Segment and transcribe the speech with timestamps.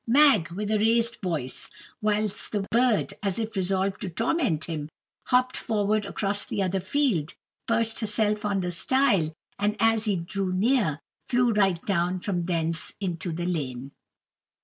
[0.07, 1.69] Mag!" with a raised voice,
[2.01, 4.89] whilst the bird, as if resolved to torment him,
[5.27, 7.35] hopped forward across the other field,
[7.67, 12.95] perched herself on the stile, and, as he drew near, flew right down from thence
[12.99, 13.91] into the lane.